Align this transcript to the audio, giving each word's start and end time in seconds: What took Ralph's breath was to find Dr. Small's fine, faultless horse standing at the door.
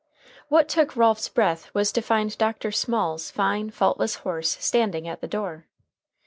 What 0.47 0.67
took 0.67 0.95
Ralph's 0.97 1.29
breath 1.29 1.71
was 1.75 1.91
to 1.91 2.01
find 2.01 2.35
Dr. 2.39 2.71
Small's 2.71 3.29
fine, 3.29 3.69
faultless 3.69 4.15
horse 4.25 4.57
standing 4.59 5.07
at 5.07 5.21
the 5.21 5.27
door. 5.27 5.67